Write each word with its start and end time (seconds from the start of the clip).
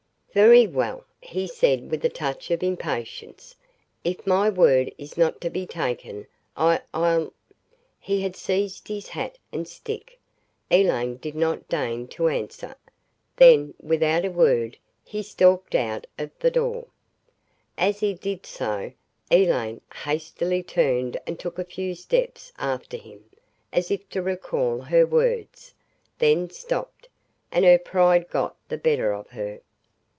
"Very 0.33 0.65
well," 0.65 1.03
he 1.19 1.45
said 1.45 1.91
with 1.91 2.05
a 2.05 2.09
touch 2.09 2.51
of 2.51 2.63
impatience, 2.63 3.53
"if 4.05 4.25
my 4.25 4.49
word 4.49 4.89
is 4.97 5.17
not 5.17 5.41
to 5.41 5.49
be 5.49 5.65
taken 5.67 6.25
I 6.55 6.79
I'll" 6.93 7.33
He 7.99 8.21
had 8.21 8.37
seized 8.37 8.87
his 8.87 9.09
hat 9.09 9.37
and 9.51 9.67
stick. 9.67 10.17
Elaine 10.71 11.17
did 11.17 11.35
not 11.35 11.67
deign 11.67 12.07
to 12.15 12.29
answer. 12.29 12.75
Then, 13.35 13.73
without 13.81 14.23
a 14.23 14.31
word 14.31 14.77
he 15.03 15.21
stalked 15.21 15.75
out 15.75 16.07
of 16.17 16.31
the 16.39 16.49
door. 16.49 16.87
As 17.77 17.99
he 17.99 18.13
did 18.13 18.45
so, 18.45 18.93
Elaine 19.29 19.81
hastily 20.05 20.63
turned 20.63 21.19
and 21.27 21.37
took 21.37 21.59
a 21.59 21.65
few 21.65 21.93
steps 21.93 22.53
after 22.57 22.95
him, 22.95 23.21
as 23.73 23.91
if 23.91 24.07
to 24.11 24.21
recall 24.21 24.79
her 24.79 25.05
words, 25.05 25.73
then 26.19 26.49
stopped, 26.49 27.09
and 27.51 27.65
her 27.65 27.77
pride 27.77 28.29
got 28.29 28.55
the 28.69 28.77
better 28.77 29.11
of 29.11 29.27
her. 29.31 29.59